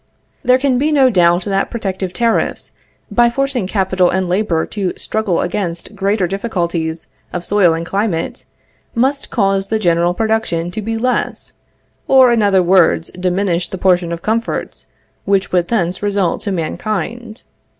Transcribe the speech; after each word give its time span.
There 0.43 0.57
can 0.57 0.79
be 0.79 0.91
no 0.91 1.11
doubt 1.11 1.45
that 1.45 1.69
protective 1.69 2.11
tariffs, 2.11 2.71
by 3.11 3.29
forcing 3.29 3.67
capital 3.67 4.09
and 4.09 4.27
labor 4.27 4.65
to 4.65 4.93
struggle 4.97 5.41
against 5.41 5.95
greater 5.95 6.25
difficulties 6.25 7.05
of 7.31 7.45
soil 7.45 7.75
and 7.75 7.85
climate, 7.85 8.45
must 8.95 9.29
cause 9.29 9.67
the 9.67 9.77
general 9.77 10.15
production 10.15 10.71
to 10.71 10.81
be 10.81 10.97
less, 10.97 11.53
or, 12.07 12.31
in 12.31 12.41
other 12.41 12.63
words, 12.63 13.11
diminish 13.11 13.69
the 13.69 13.77
portion 13.77 14.11
of 14.11 14.23
comforts 14.23 14.87
which 15.25 15.51
would 15.51 15.67
thence 15.67 16.01
result 16.01 16.41
to 16.41 16.51
mankind. 16.51 17.43